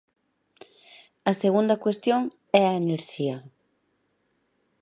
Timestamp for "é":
2.61-2.63